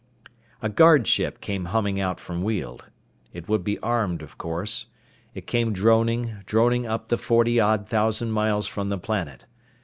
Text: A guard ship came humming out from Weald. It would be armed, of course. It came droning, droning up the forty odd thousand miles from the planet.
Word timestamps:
A 0.63 0.69
guard 0.69 1.05
ship 1.05 1.41
came 1.41 1.65
humming 1.65 1.99
out 1.99 2.19
from 2.19 2.41
Weald. 2.41 2.85
It 3.33 3.47
would 3.47 3.63
be 3.63 3.77
armed, 3.81 4.23
of 4.23 4.35
course. 4.35 4.87
It 5.35 5.45
came 5.45 5.73
droning, 5.73 6.37
droning 6.47 6.87
up 6.87 7.09
the 7.09 7.19
forty 7.19 7.59
odd 7.59 7.87
thousand 7.87 8.31
miles 8.31 8.65
from 8.65 8.87
the 8.87 8.97
planet. 8.97 9.45